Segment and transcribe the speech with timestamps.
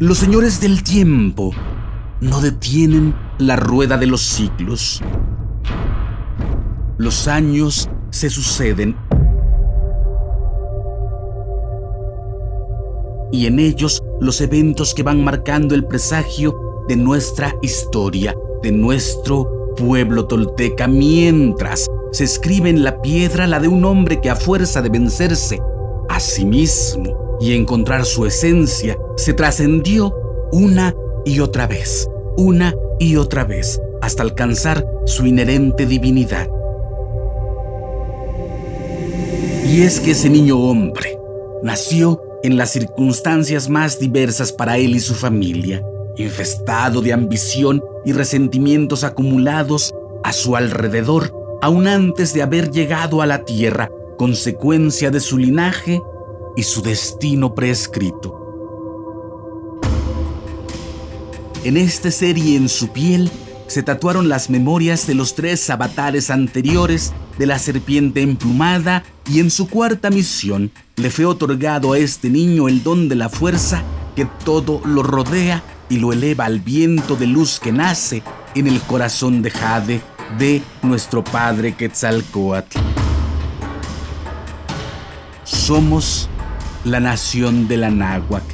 [0.00, 1.52] Los señores del tiempo
[2.22, 5.02] no detienen la rueda de los siglos.
[6.96, 8.96] Los años se suceden
[13.30, 16.54] y en ellos los eventos que van marcando el presagio
[16.88, 23.68] de nuestra historia, de nuestro pueblo tolteca, mientras se escribe en la piedra la de
[23.68, 25.60] un hombre que a fuerza de vencerse
[26.20, 30.14] sí mismo y encontrar su esencia, se trascendió
[30.52, 36.48] una y otra vez, una y otra vez, hasta alcanzar su inherente divinidad.
[39.66, 41.18] Y es que ese niño hombre
[41.62, 45.82] nació en las circunstancias más diversas para él y su familia,
[46.16, 53.26] infestado de ambición y resentimientos acumulados a su alrededor, aún antes de haber llegado a
[53.26, 56.00] la tierra, consecuencia de su linaje
[56.60, 58.36] y su destino prescrito.
[61.64, 63.30] En esta serie en su piel
[63.66, 69.50] se tatuaron las memorias de los tres avatares anteriores de la serpiente emplumada y en
[69.50, 73.82] su cuarta misión le fue otorgado a este niño el don de la fuerza
[74.14, 78.22] que todo lo rodea y lo eleva al viento de luz que nace
[78.54, 80.02] en el corazón de Jade
[80.38, 82.78] de nuestro Padre Quetzalcoatl.
[85.44, 86.29] Somos
[86.84, 88.44] la nación de la náhuac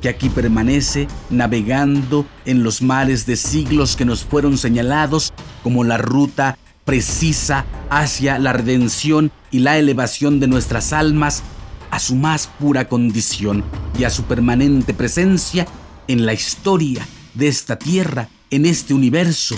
[0.00, 5.98] que aquí permanece navegando en los mares de siglos que nos fueron señalados como la
[5.98, 11.42] ruta precisa hacia la redención y la elevación de nuestras almas
[11.90, 13.64] a su más pura condición
[13.98, 15.66] y a su permanente presencia
[16.08, 19.56] en la historia de esta tierra, en este universo.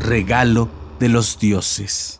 [0.00, 0.68] Regalo
[0.98, 2.19] de los dioses.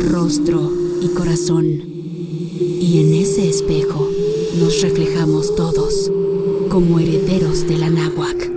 [0.00, 0.70] rostro
[1.02, 4.08] y corazón y en ese espejo
[4.58, 6.10] nos reflejamos todos
[6.68, 8.50] como herederos de la náhuac.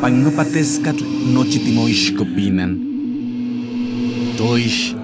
[0.00, 1.04] Pagnopatescatl.
[4.36, 4.96] Toish.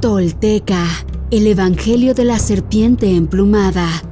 [0.00, 0.86] Tolteca,
[1.30, 4.11] el Evangelio de la Serpiente Emplumada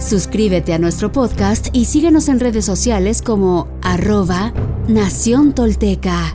[0.00, 4.54] Suscríbete a nuestro podcast y síguenos en redes sociales como arroba
[4.88, 6.34] Nación Tolteca.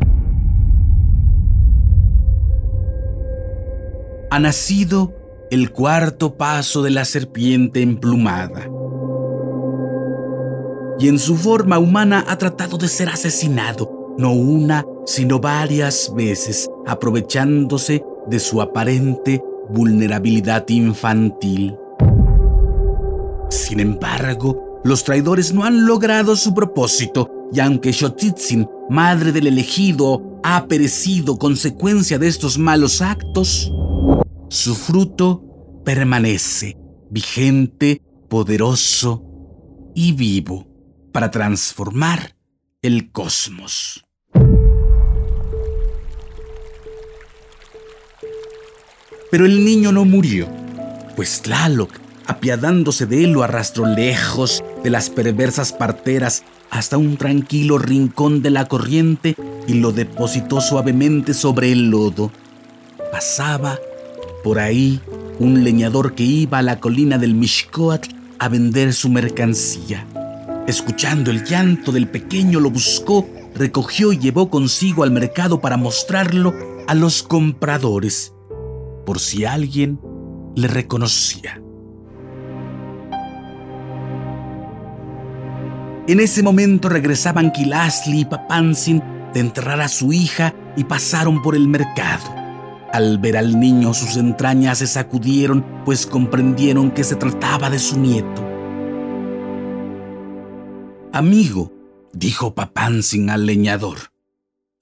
[4.30, 5.16] Ha nacido
[5.50, 8.70] el cuarto paso de la serpiente emplumada.
[11.00, 16.70] Y en su forma humana ha tratado de ser asesinado, no una, sino varias veces,
[16.86, 21.76] aprovechándose de su aparente vulnerabilidad infantil.
[23.50, 30.40] Sin embargo, los traidores no han logrado su propósito y aunque Xochitzin, madre del elegido,
[30.44, 33.72] ha perecido consecuencia de estos malos actos,
[34.50, 35.44] su fruto
[35.84, 36.78] permanece
[37.10, 39.24] vigente, poderoso
[39.96, 40.68] y vivo
[41.12, 42.36] para transformar
[42.82, 44.06] el cosmos.
[49.32, 50.48] Pero el niño no murió,
[51.16, 57.78] pues Tlaloc apiadándose de él, lo arrastró lejos de las perversas parteras hasta un tranquilo
[57.78, 59.36] rincón de la corriente
[59.68, 62.32] y lo depositó suavemente sobre el lodo.
[63.12, 63.80] Pasaba
[64.44, 65.00] por ahí
[65.40, 70.06] un leñador que iba a la colina del Mishkoatl a vender su mercancía.
[70.68, 76.54] Escuchando el llanto del pequeño lo buscó, recogió y llevó consigo al mercado para mostrarlo
[76.88, 78.34] a los compradores,
[79.06, 80.00] por si alguien
[80.56, 81.62] le reconocía.
[86.08, 89.02] En ese momento regresaban Kilasli y Papansin
[89.34, 92.24] de enterrar a su hija y pasaron por el mercado.
[92.94, 98.00] Al ver al niño sus entrañas se sacudieron, pues comprendieron que se trataba de su
[98.00, 98.48] nieto.
[101.12, 101.74] Amigo,
[102.14, 103.98] dijo Papansin al leñador,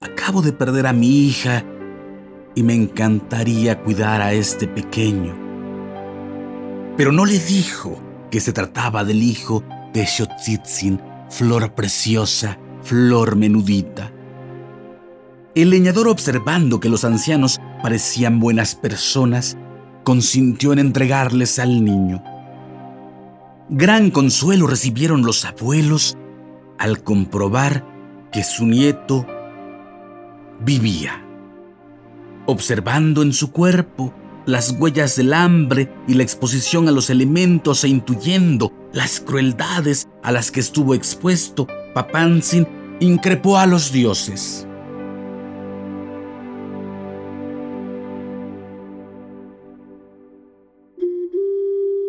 [0.00, 1.64] acabo de perder a mi hija
[2.54, 5.34] y me encantaría cuidar a este pequeño.
[6.98, 7.98] Pero no le dijo
[8.30, 11.00] que se trataba del hijo de Xochitzin,
[11.34, 14.12] flor preciosa, flor menudita.
[15.56, 19.56] El leñador, observando que los ancianos parecían buenas personas,
[20.04, 22.22] consintió en entregarles al niño.
[23.68, 26.16] Gran consuelo recibieron los abuelos
[26.78, 27.84] al comprobar
[28.30, 29.26] que su nieto
[30.60, 31.20] vivía.
[32.46, 34.14] Observando en su cuerpo
[34.46, 40.32] las huellas del hambre y la exposición a los elementos e intuyendo las crueldades a
[40.32, 42.66] las que estuvo expuesto, Papansin
[43.00, 44.66] increpó a los dioses.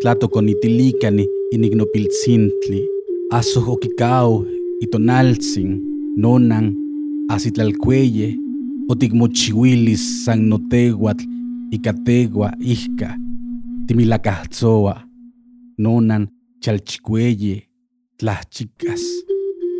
[0.05, 2.87] tlatoconitilicani inignopiltzintli,
[3.31, 4.45] asohokikao
[4.81, 5.81] itonaltzin,
[6.15, 6.75] nonan,
[7.29, 8.35] asitlalcueye,
[8.87, 11.25] otigmochihuilis san notehuatl,
[11.71, 13.17] icategua ihka,
[13.87, 15.01] timilacahzoa,
[15.77, 16.27] nonan,
[16.59, 17.63] chalchicueye,
[18.17, 19.03] tlachicas,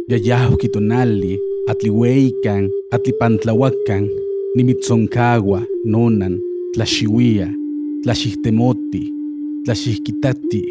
[0.10, 4.10] yayahki tonali, atlihueican, atlipantlahuacan,
[4.56, 6.40] nimitzoncaua, nonan,
[6.74, 7.48] tlaxihuia,
[8.04, 9.04] tlaxihtemoti,
[9.66, 10.62] tlaxihquitati,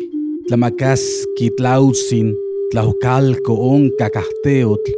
[0.46, 2.34] tlamacaski tlautzin,
[2.70, 4.92] tlaucalco onca cahteotl,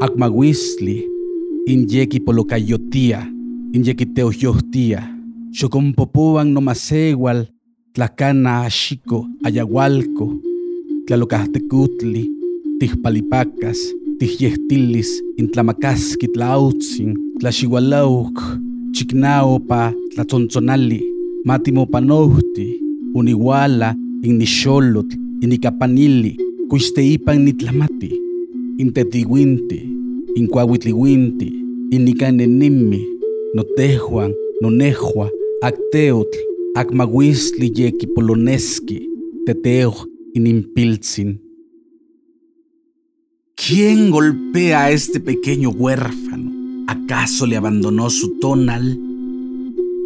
[0.00, 1.08] acmahuistli,
[1.66, 3.26] inyeki polocayotia,
[3.72, 4.06] inyeki
[5.52, 7.48] xocompopoan nomasewal,
[7.92, 10.40] tlacana axico, ayahualco,
[11.06, 12.30] tlalocastecutli,
[12.78, 13.78] tihpalipacas,
[14.18, 18.38] tihyehtilis, intlamacaski tlautzin, tlaxihualauk,
[18.94, 21.02] chicnaopa, tlatzontzonali,
[21.44, 22.66] matimopanouhti,
[23.14, 26.36] uniwala, innixolotl, inikapanili,
[26.68, 28.10] kuisteipan nitlamati,
[28.78, 29.82] intetiwinti,
[30.34, 31.52] inkuahuitliwinti,
[31.90, 33.06] inikanenimi,
[33.54, 34.32] notehuan,
[34.62, 35.30] nonehua,
[35.62, 36.38] acteotl,
[36.74, 39.08] acmahuistli yekipoloneski,
[39.46, 41.40] teteuj, inimpiltzin.
[43.56, 46.50] ¿Quién golpea a este pequeño huérfano?
[46.86, 48.98] ¿Acaso le abandonó su tonal?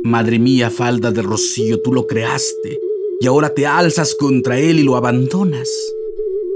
[0.03, 2.79] Madre mía, falda de rocío, tú lo creaste
[3.21, 5.69] y ahora te alzas contra él y lo abandonas.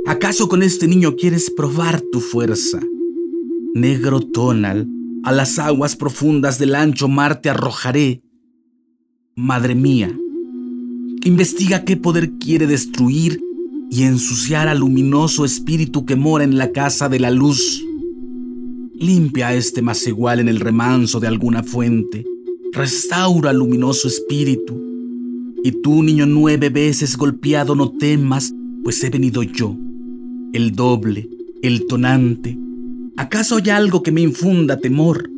[0.06, 2.80] ¿Acaso con este niño quieres probar tu fuerza?
[3.74, 4.88] Negro tonal,
[5.22, 8.22] a las aguas profundas del ancho mar te arrojaré.
[9.40, 10.12] Madre mía,
[11.24, 13.40] investiga qué poder quiere destruir
[13.88, 17.84] y ensuciar al luminoso espíritu que mora en la casa de la luz.
[18.94, 22.24] Limpia este más igual en el remanso de alguna fuente
[22.72, 24.76] Restaura al luminoso espíritu.
[25.62, 28.52] Y tú, niño nueve veces golpeado, no temas,
[28.82, 29.76] pues he venido yo,
[30.52, 31.28] el doble,
[31.62, 32.58] el tonante.
[33.16, 35.30] ¿Acaso hay algo que me infunda temor?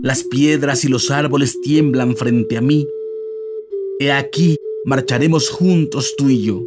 [0.00, 2.86] Las piedras y los árboles tiemblan frente a mí.
[4.02, 6.64] He aquí, marcharemos juntos tú y yo.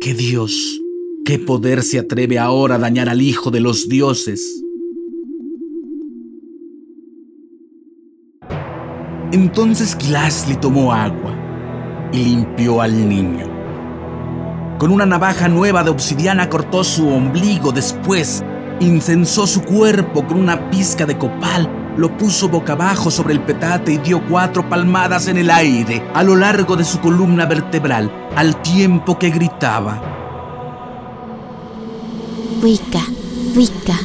[0.00, 0.80] ¿Qué Dios,
[1.24, 4.62] qué poder se atreve ahora a dañar al Hijo de los dioses?
[9.32, 11.34] Entonces Kilasli tomó agua
[12.12, 13.48] y limpió al niño.
[14.78, 18.44] Con una navaja nueva de obsidiana cortó su ombligo, después
[18.78, 23.92] incensó su cuerpo con una pizca de copal, lo puso boca abajo sobre el petate
[23.92, 28.60] y dio cuatro palmadas en el aire a lo largo de su columna vertebral, al
[28.62, 30.02] tiempo que gritaba.
[32.62, 33.00] Wicca,
[33.54, 33.98] Wicca,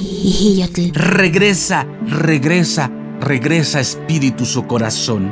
[0.94, 5.32] Regresa, regresa, regresa espíritu su corazón.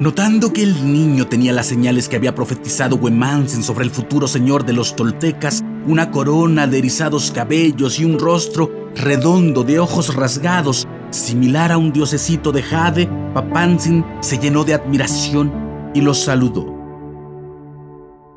[0.00, 4.66] Notando que el niño tenía las señales que había profetizado Huemansen sobre el futuro señor
[4.66, 10.86] de los toltecas, una corona de erizados cabellos y un rostro redondo de ojos rasgados,
[11.10, 15.52] similar a un diosecito de jade, Papansin se llenó de admiración
[15.94, 16.72] y lo saludó.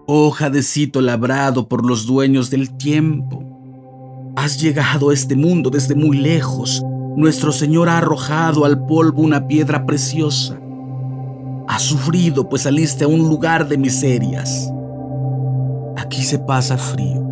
[0.06, 3.48] Oh jadecito labrado por los dueños del tiempo,
[4.38, 6.86] Has llegado a este mundo desde muy lejos.
[7.16, 10.60] Nuestro Señor ha arrojado al polvo una piedra preciosa.
[11.68, 14.72] Has sufrido pues saliste a un lugar de miserias.
[15.98, 17.28] Aquí se pasa frío.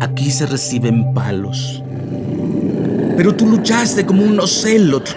[0.00, 1.84] Aquí se reciben palos.
[3.16, 5.14] Pero tú luchaste como un ocelot.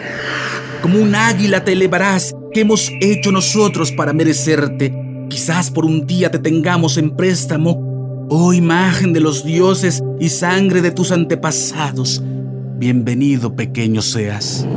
[0.81, 2.33] Como un águila te elevarás.
[2.53, 4.93] ¿Qué hemos hecho nosotros para merecerte?
[5.29, 7.89] Quizás por un día te tengamos en préstamo
[8.31, 12.21] Oh imagen de los dioses y sangre de tus antepasados,
[12.77, 14.67] bienvenido pequeño seas.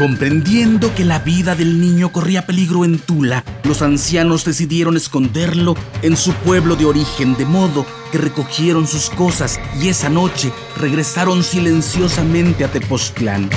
[0.00, 6.16] Comprendiendo que la vida del niño corría peligro en Tula, los ancianos decidieron esconderlo en
[6.16, 12.64] su pueblo de origen, de modo que recogieron sus cosas y esa noche regresaron silenciosamente
[12.64, 13.50] a Tepoztlán.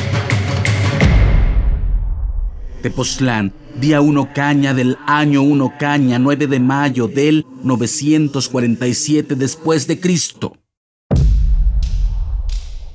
[2.82, 9.98] Tepoztlán, día 1 caña del año 1 caña, 9 de mayo del 947 después de
[9.98, 10.58] Cristo.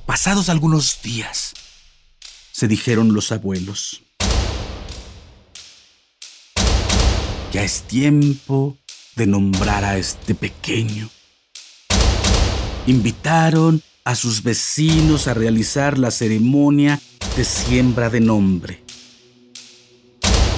[0.05, 1.55] Pasados algunos días,
[2.59, 4.01] se dijeron los abuelos.
[7.53, 8.77] Ya es tiempo
[9.15, 11.09] de nombrar a este pequeño.
[12.85, 16.99] Invitaron a sus vecinos a realizar la ceremonia
[17.37, 18.83] de siembra de nombre.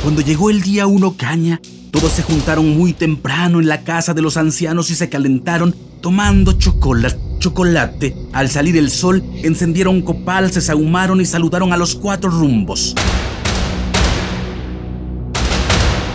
[0.01, 4.23] Cuando llegó el día uno caña, todos se juntaron muy temprano en la casa de
[4.23, 8.15] los ancianos y se calentaron tomando chocolate chocolate.
[8.31, 12.95] Al salir el sol, encendieron copal, se sahumaron y saludaron a los cuatro rumbos.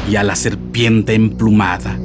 [0.09, 1.99] Y a la serpiente emplumada,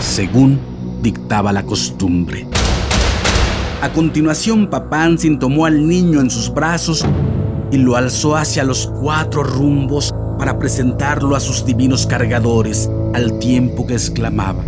[0.00, 0.60] según
[1.02, 2.46] dictaba la costumbre.
[3.82, 7.04] A continuación, Papansin tomó al niño en sus brazos
[7.72, 13.84] y lo alzó hacia los cuatro rumbos para presentarlo a sus divinos cargadores, al tiempo
[13.84, 14.62] que exclamaba.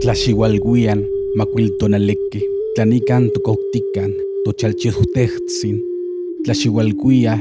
[0.00, 1.04] Tlaxihualguian,
[1.36, 2.40] macuiltonaleque,
[2.74, 4.14] tlanican tococtican,
[4.44, 5.76] tochalchihutehtsin,
[6.44, 7.34] tlaxihualguia,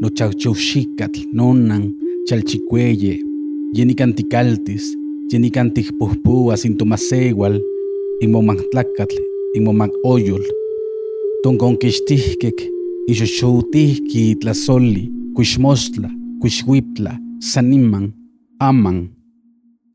[0.00, 1.84] nochauchauxicatl, nonan,
[2.26, 3.14] chalchicueye,
[3.76, 4.96] yenicanticaltis,
[5.32, 7.60] yenicantijpuhpua sintomasegual,
[8.20, 9.22] inmomantlacatl,
[9.54, 10.42] inmomac oyol,
[11.42, 12.58] tonconquixtihquec,
[13.06, 16.10] ixoxoutihqui tlazoli, cuixmostla,
[16.42, 18.10] cuixhuiptla, saniman,
[18.58, 19.19] aman,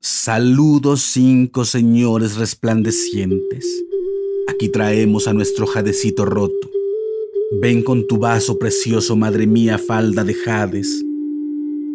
[0.08, 3.66] Saludos cinco señores resplandecientes.
[4.48, 6.70] Aquí traemos a nuestro jadecito roto.
[7.60, 11.04] Ven con tu vaso precioso, madre mía, falda de jades.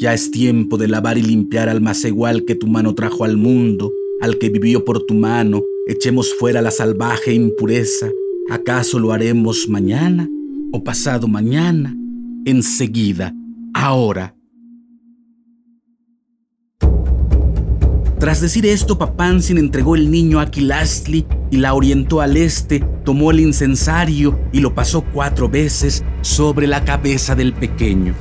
[0.00, 3.36] Ya es tiempo de lavar y limpiar al más igual que tu mano trajo al
[3.36, 5.62] mundo, al que vivió por tu mano.
[5.86, 8.10] Echemos fuera la salvaje impureza.
[8.50, 10.28] ¿Acaso lo haremos mañana
[10.72, 11.96] o pasado mañana?
[12.44, 13.32] Enseguida,
[13.72, 14.34] ahora
[18.20, 23.30] Tras decir esto, Papansin entregó el niño a Aquilastli y la orientó al este, tomó
[23.30, 28.12] el incensario y lo pasó cuatro veces sobre la cabeza del pequeño.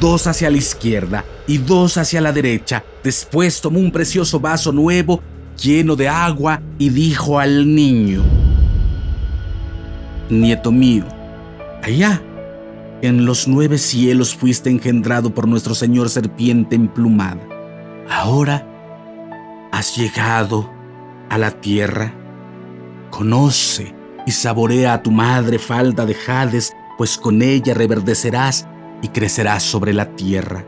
[0.00, 2.82] Dos hacia la izquierda y dos hacia la derecha.
[3.04, 5.20] Después tomó un precioso vaso nuevo
[5.62, 8.22] lleno de agua y dijo al niño,
[10.30, 11.04] Nieto mío,
[11.82, 12.22] allá,
[13.02, 17.46] en los nueve cielos fuiste engendrado por nuestro Señor serpiente emplumada.
[18.08, 18.69] Ahora
[19.80, 20.70] has llegado
[21.30, 22.12] a la tierra.
[23.10, 23.94] Conoce
[24.26, 28.66] y saborea a tu madre falda de jades, pues con ella reverdecerás
[29.00, 30.66] y crecerás sobre la tierra.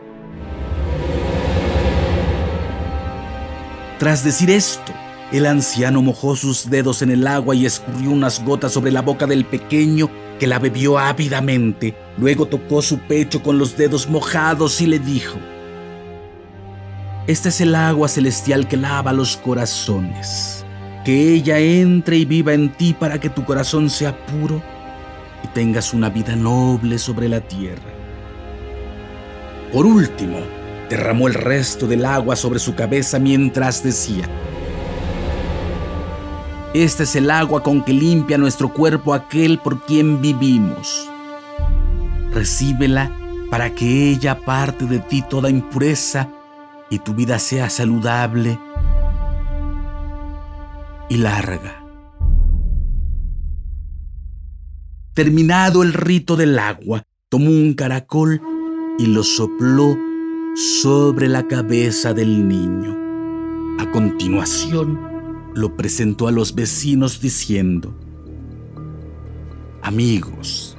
[3.99, 4.95] Tras decir esto,
[5.31, 9.27] el anciano mojó sus dedos en el agua y escurrió unas gotas sobre la boca
[9.27, 10.09] del pequeño
[10.41, 11.95] que la bebió ávidamente.
[12.17, 15.37] Luego tocó su pecho con los dedos mojados y le dijo,
[17.27, 20.65] esta es el agua celestial que lava los corazones.
[21.05, 24.61] Que ella entre y viva en ti para que tu corazón sea puro
[25.45, 27.91] y tengas una vida noble sobre la tierra.
[29.73, 30.39] Por último,
[30.91, 34.29] derramó el resto del agua sobre su cabeza mientras decía,
[36.75, 41.09] Este es el agua con que limpia nuestro cuerpo aquel por quien vivimos.
[42.33, 43.13] Recíbela
[43.49, 46.29] para que ella aparte de ti toda impureza
[46.93, 48.61] y tu vida sea saludable
[51.09, 51.83] y larga.
[55.15, 58.43] Terminado el rito del agua, tomó un caracol
[58.99, 59.97] y lo sopló
[60.55, 62.95] sobre la cabeza del niño.
[63.79, 65.01] A continuación,
[65.55, 67.99] lo presentó a los vecinos diciendo,
[69.81, 70.77] Amigos,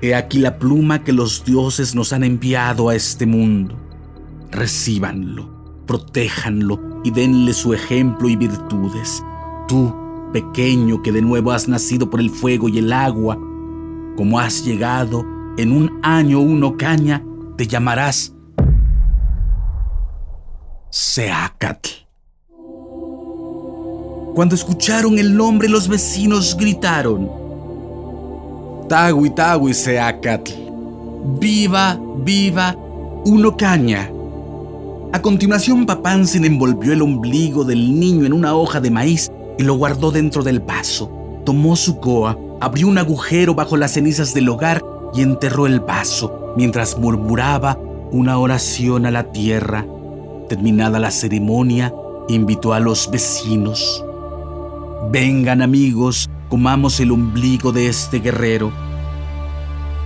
[0.00, 3.81] he aquí la pluma que los dioses nos han enviado a este mundo
[4.52, 5.48] recíbanlo,
[5.86, 9.22] protéjanlo y denle su ejemplo y virtudes.
[9.66, 9.92] Tú,
[10.32, 13.36] pequeño que de nuevo has nacido por el fuego y el agua,
[14.16, 15.24] como has llegado
[15.58, 17.24] en un año uno caña,
[17.56, 18.34] te llamarás
[20.90, 21.88] Seacatl.
[24.34, 27.30] Cuando escucharon el nombre, los vecinos gritaron:
[28.88, 30.52] Tagui, Tagui, Seacatl.
[31.38, 32.74] Viva, viva,
[33.24, 34.10] uno caña.
[35.14, 39.74] A continuación, Papansin envolvió el ombligo del niño en una hoja de maíz y lo
[39.74, 41.12] guardó dentro del vaso.
[41.44, 46.54] Tomó su coa, abrió un agujero bajo las cenizas del hogar y enterró el vaso
[46.56, 47.78] mientras murmuraba
[48.10, 49.86] una oración a la tierra.
[50.48, 51.92] Terminada la ceremonia,
[52.28, 54.02] invitó a los vecinos.
[55.10, 58.72] Vengan amigos, comamos el ombligo de este guerrero.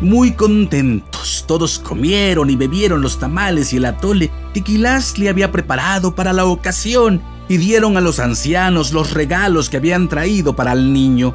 [0.01, 5.51] Muy contentos, todos comieron y bebieron los tamales y el atole que Quilás le había
[5.51, 10.73] preparado para la ocasión y dieron a los ancianos los regalos que habían traído para
[10.73, 11.35] el niño.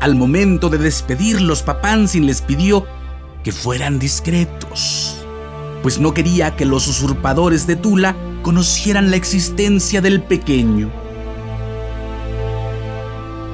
[0.00, 2.86] Al momento de despedirlos, Papansin les pidió
[3.42, 5.24] que fueran discretos,
[5.82, 10.90] pues no quería que los usurpadores de Tula conocieran la existencia del pequeño.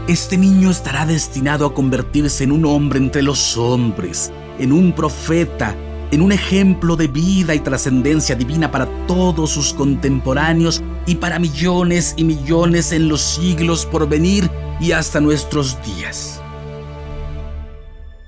[0.08, 5.74] Este niño estará destinado a convertirse en un hombre entre los hombres, en un profeta,
[6.10, 12.14] en un ejemplo de vida y trascendencia divina para todos sus contemporáneos y para millones
[12.16, 16.42] y millones en los siglos por venir y hasta nuestros días.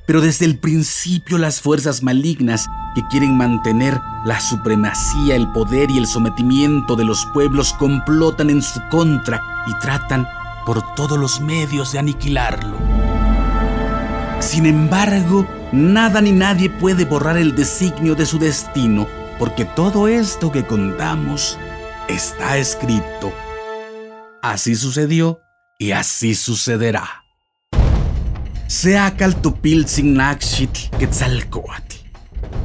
[0.06, 5.98] Pero desde el principio las fuerzas malignas que quieren mantener la supremacía, el poder y
[5.98, 10.28] el sometimiento de los pueblos complotan en su contra y tratan
[10.66, 12.83] por todos los medios de aniquilarlo.
[14.54, 20.52] Sin embargo, nada ni nadie puede borrar el designio de su destino, porque todo esto
[20.52, 21.58] que contamos
[22.08, 23.32] está escrito.
[24.42, 25.40] Así sucedió
[25.76, 27.24] y así sucederá.
[28.68, 31.96] Seacal tupiltzin nakshitl quetzalcoatl.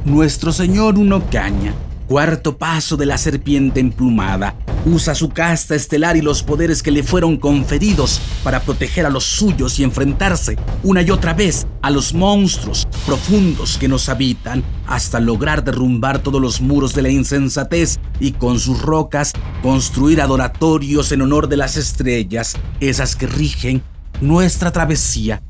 [0.05, 1.74] Nuestro Señor Unocaña,
[2.08, 4.53] cuarto paso de la serpiente emplumada,
[4.86, 9.24] usa su casta estelar y los poderes que le fueron conferidos para proteger a los
[9.24, 15.20] suyos y enfrentarse una y otra vez a los monstruos profundos que nos habitan hasta
[15.20, 21.22] lograr derrumbar todos los muros de la insensatez y con sus rocas construir adoratorios en
[21.22, 23.84] honor de las estrellas, esas que rigen
[24.22, 25.42] nuestra travesía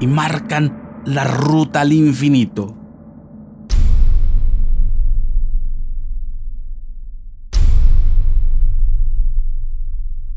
[0.00, 2.79] y marcan la ruta al infinito.